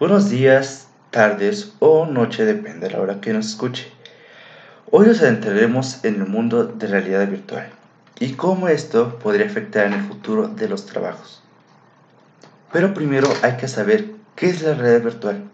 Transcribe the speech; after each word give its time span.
Buenos 0.00 0.30
días, 0.30 0.88
tardes 1.10 1.74
o 1.78 2.06
noche, 2.06 2.46
depende 2.46 2.88
de 2.88 2.94
la 2.94 3.02
hora 3.02 3.20
que 3.20 3.34
nos 3.34 3.48
escuche. 3.48 3.92
Hoy 4.90 5.06
nos 5.06 5.20
adentraremos 5.20 6.02
en 6.06 6.14
el 6.14 6.26
mundo 6.26 6.64
de 6.64 6.86
realidad 6.86 7.28
virtual 7.28 7.68
y 8.18 8.32
cómo 8.32 8.68
esto 8.68 9.18
podría 9.18 9.44
afectar 9.44 9.84
en 9.84 9.92
el 9.92 10.00
futuro 10.00 10.48
de 10.48 10.70
los 10.70 10.86
trabajos. 10.86 11.42
Pero 12.72 12.94
primero 12.94 13.28
hay 13.42 13.58
que 13.58 13.68
saber 13.68 14.06
qué 14.36 14.48
es 14.48 14.62
la 14.62 14.72
realidad 14.72 15.02
virtual. 15.02 15.44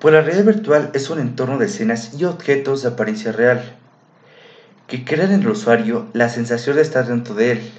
Pues 0.00 0.12
la 0.12 0.22
realidad 0.22 0.46
virtual 0.46 0.90
es 0.92 1.10
un 1.10 1.20
entorno 1.20 1.58
de 1.58 1.66
escenas 1.66 2.14
y 2.18 2.24
objetos 2.24 2.82
de 2.82 2.88
apariencia 2.88 3.30
real 3.30 3.62
que 4.88 5.04
crean 5.04 5.30
en 5.30 5.42
el 5.42 5.50
usuario 5.50 6.08
la 6.14 6.28
sensación 6.28 6.74
de 6.74 6.82
estar 6.82 7.06
dentro 7.06 7.36
de 7.36 7.52
él 7.52 7.72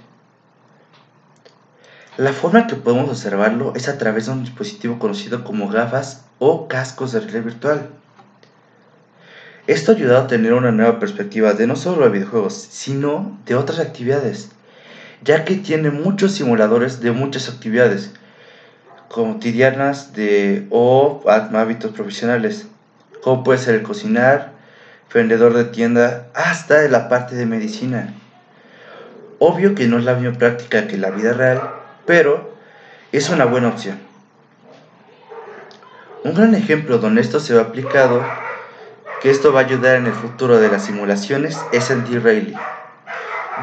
la 2.18 2.32
forma 2.32 2.66
que 2.66 2.76
podemos 2.76 3.10
observarlo 3.10 3.74
es 3.76 3.90
a 3.90 3.98
través 3.98 4.28
de 4.28 4.32
un 4.32 4.44
dispositivo 4.44 5.00
conocido 5.00 5.44
como 5.44 5.68
gafas 5.68 6.24
o 6.40 6.68
cascos 6.70 7.12
de 7.12 7.20
realidad 7.20 7.44
virtual. 7.44 7.90
Esto 9.68 9.92
ha 9.92 9.96
ayudado 9.96 10.24
a 10.24 10.28
tener 10.28 10.54
una 10.54 10.72
nueva 10.72 11.00
perspectiva 11.00 11.54
de 11.54 11.68
no 11.68 11.76
solo 11.76 12.02
los 12.02 12.14
videojuegos, 12.14 12.54
sino 12.54 13.38
de 13.46 13.56
otras 13.56 13.80
actividades, 13.80 14.50
ya 15.24 15.44
que 15.44 15.56
tiene 15.56 15.92
muchos 15.92 16.32
simuladores 16.34 17.02
de 17.02 17.12
muchas 17.12 17.50
actividades 17.50 18.12
cotidianas 19.10 20.14
de, 20.14 20.68
o 20.70 21.22
hábitos 21.28 21.92
profesionales, 21.92 22.68
como 23.24 23.44
puede 23.44 23.60
ser 23.60 23.76
el 23.76 23.84
cocinar, 23.84 24.54
vendedor 25.14 25.54
de 25.54 25.66
tienda, 25.66 26.28
hasta 26.34 26.88
la 26.88 27.10
parte 27.10 27.36
de 27.36 27.46
medicina. 27.46 28.14
Obvio 29.40 29.76
que 29.76 29.88
no 29.88 29.98
es 29.98 30.06
la 30.06 30.16
misma 30.16 30.38
práctica 30.38 30.88
que 30.88 30.98
la 30.98 31.10
vida 31.10 31.34
real, 31.34 31.75
pero 32.06 32.54
es 33.12 33.30
una 33.30 33.46
buena 33.46 33.70
opción. 33.70 34.00
Un 36.24 36.34
gran 36.34 36.56
ejemplo 36.56 36.98
donde 36.98 37.22
esto 37.22 37.40
se 37.40 37.58
ha 37.58 37.62
aplicado, 37.62 38.24
que 39.22 39.30
esto 39.30 39.54
va 39.54 39.62
a 39.62 39.64
ayudar 39.66 39.98
en 39.98 40.08
el 40.08 40.14
futuro 40.14 40.60
de 40.60 40.70
las 40.70 40.86
simulaciones, 40.86 41.58
es 41.72 41.92
el 41.92 42.04
D-Rally, 42.04 42.56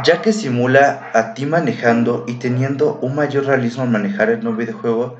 ya 0.04 0.22
que 0.22 0.32
simula 0.32 1.10
a 1.12 1.34
ti 1.34 1.46
manejando 1.46 2.24
y 2.26 2.34
teniendo 2.34 2.98
un 3.02 3.14
mayor 3.14 3.46
realismo 3.46 3.82
al 3.82 3.90
manejar 3.90 4.30
en 4.30 4.46
un 4.46 4.56
videojuego 4.56 5.18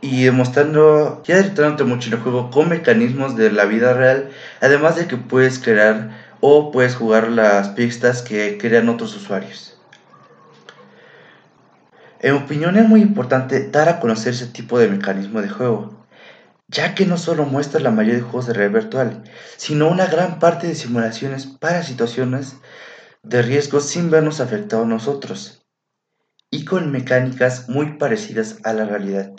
y 0.00 0.24
demostrando, 0.24 1.22
ya 1.24 1.36
directamente 1.36 1.84
mucho 1.84 2.08
en 2.08 2.14
el 2.14 2.20
juego 2.20 2.50
con 2.50 2.68
mecanismos 2.68 3.36
de 3.36 3.52
la 3.52 3.66
vida 3.66 3.92
real, 3.92 4.30
además 4.60 4.96
de 4.96 5.06
que 5.06 5.16
puedes 5.16 5.58
crear 5.58 6.10
o 6.40 6.72
puedes 6.72 6.96
jugar 6.96 7.28
las 7.28 7.68
pistas 7.70 8.22
que 8.22 8.56
crean 8.56 8.88
otros 8.88 9.14
usuarios. 9.14 9.79
En 12.22 12.34
mi 12.34 12.40
opinión 12.40 12.76
es 12.76 12.86
muy 12.86 13.00
importante 13.00 13.70
dar 13.70 13.88
a 13.88 13.98
conocer 13.98 14.34
ese 14.34 14.46
tipo 14.46 14.78
de 14.78 14.88
mecanismo 14.88 15.40
de 15.40 15.48
juego, 15.48 16.06
ya 16.68 16.94
que 16.94 17.06
no 17.06 17.16
solo 17.16 17.46
muestra 17.46 17.80
la 17.80 17.90
mayoría 17.90 18.16
de 18.16 18.22
juegos 18.22 18.46
de 18.46 18.52
realidad 18.52 18.82
virtual, 18.82 19.24
sino 19.56 19.88
una 19.88 20.06
gran 20.06 20.38
parte 20.38 20.66
de 20.66 20.74
simulaciones 20.74 21.46
para 21.46 21.82
situaciones 21.82 22.56
de 23.22 23.40
riesgo 23.40 23.80
sin 23.80 24.10
vernos 24.10 24.40
afectados 24.40 24.86
nosotros, 24.86 25.66
y 26.50 26.66
con 26.66 26.92
mecánicas 26.92 27.68
muy 27.70 27.96
parecidas 27.96 28.58
a 28.64 28.74
la 28.74 28.84
realidad 28.84 29.32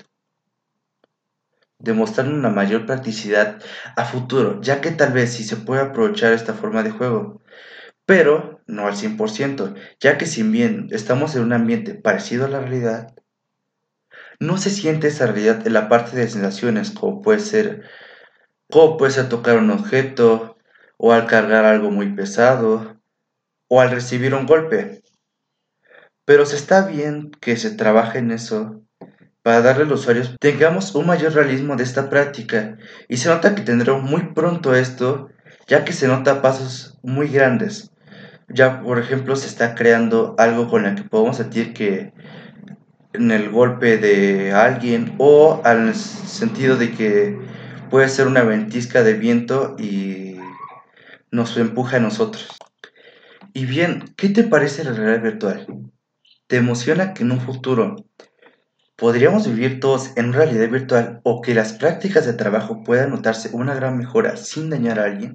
demostrando 1.81 2.35
una 2.35 2.49
mayor 2.49 2.85
practicidad 2.85 3.59
a 3.95 4.05
futuro, 4.05 4.61
ya 4.61 4.81
que 4.81 4.91
tal 4.91 5.13
vez 5.13 5.33
si 5.33 5.43
se 5.43 5.57
puede 5.57 5.81
aprovechar 5.81 6.31
esta 6.33 6.53
forma 6.53 6.83
de 6.83 6.91
juego, 6.91 7.41
pero 8.11 8.59
no 8.67 8.87
al 8.87 8.95
100%, 8.95 9.73
ya 10.01 10.17
que 10.17 10.25
si 10.25 10.43
bien 10.43 10.89
estamos 10.91 11.33
en 11.37 11.43
un 11.43 11.53
ambiente 11.53 11.95
parecido 11.95 12.43
a 12.43 12.49
la 12.49 12.59
realidad, 12.59 13.15
no 14.37 14.57
se 14.57 14.69
siente 14.69 15.07
esa 15.07 15.27
realidad 15.27 15.65
en 15.65 15.71
la 15.71 15.87
parte 15.87 16.17
de 16.17 16.27
sensaciones, 16.27 16.91
como 16.91 17.21
puede 17.21 17.39
ser, 17.39 17.83
como 18.69 18.97
puede 18.97 19.13
ser 19.13 19.29
tocar 19.29 19.57
un 19.59 19.71
objeto, 19.71 20.57
o 20.97 21.13
al 21.13 21.25
cargar 21.25 21.63
algo 21.63 21.89
muy 21.89 22.13
pesado, 22.13 22.99
o 23.69 23.79
al 23.79 23.91
recibir 23.91 24.33
un 24.33 24.45
golpe. 24.45 25.03
Pero 26.25 26.45
se 26.45 26.57
está 26.57 26.85
bien 26.85 27.31
que 27.39 27.55
se 27.55 27.71
trabaje 27.71 28.19
en 28.19 28.31
eso 28.31 28.83
para 29.41 29.61
darle 29.61 29.83
a 29.83 29.87
los 29.87 30.01
usuarios 30.01 30.35
tengamos 30.37 30.95
un 30.95 31.07
mayor 31.07 31.33
realismo 31.33 31.77
de 31.77 31.83
esta 31.83 32.09
práctica 32.09 32.77
y 33.07 33.17
se 33.17 33.29
nota 33.29 33.55
que 33.55 33.61
tendremos 33.61 34.03
muy 34.03 34.33
pronto 34.33 34.75
esto 34.75 35.29
ya 35.65 35.83
que 35.83 35.93
se 35.93 36.07
nota 36.07 36.41
pasos 36.41 36.99
muy 37.01 37.27
grandes 37.27 37.90
ya, 38.53 38.81
por 38.81 38.99
ejemplo, 38.99 39.35
se 39.35 39.47
está 39.47 39.75
creando 39.75 40.35
algo 40.37 40.69
con 40.69 40.85
el 40.85 40.95
que 40.95 41.03
podemos 41.03 41.37
sentir 41.37 41.73
que 41.73 42.13
en 43.13 43.31
el 43.31 43.49
golpe 43.49 43.97
de 43.97 44.53
alguien 44.53 45.15
o 45.17 45.61
al 45.63 45.93
sentido 45.95 46.77
de 46.77 46.91
que 46.91 47.37
puede 47.89 48.07
ser 48.09 48.27
una 48.27 48.43
ventisca 48.43 49.03
de 49.03 49.13
viento 49.13 49.75
y 49.77 50.37
nos 51.29 51.57
empuja 51.57 51.97
a 51.97 51.99
nosotros. 51.99 52.47
Y 53.53 53.65
bien, 53.65 54.13
¿qué 54.15 54.29
te 54.29 54.43
parece 54.43 54.83
la 54.83 54.93
realidad 54.93 55.23
virtual? 55.23 55.67
¿Te 56.47 56.57
emociona 56.57 57.13
que 57.13 57.23
en 57.23 57.31
un 57.31 57.41
futuro 57.41 58.05
podríamos 58.95 59.47
vivir 59.47 59.79
todos 59.79 60.11
en 60.15 60.31
realidad 60.31 60.69
virtual 60.69 61.21
o 61.23 61.41
que 61.41 61.53
las 61.53 61.73
prácticas 61.73 62.25
de 62.25 62.33
trabajo 62.33 62.83
puedan 62.83 63.09
notarse 63.09 63.49
una 63.51 63.73
gran 63.73 63.97
mejora 63.97 64.37
sin 64.37 64.69
dañar 64.69 64.99
a 64.99 65.05
alguien? 65.05 65.29